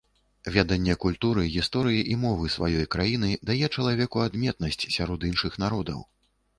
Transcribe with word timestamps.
Веданне 0.53 0.95
культуры, 1.03 1.43
гісторыі 1.57 2.01
і 2.15 2.19
мовы 2.25 2.51
сваёй 2.55 2.89
краіны 2.97 3.31
дае 3.53 3.65
чалавеку 3.79 4.27
адметнасць 4.27 4.83
сярод 4.99 5.33
іншых 5.35 5.53
народаў. 5.67 5.99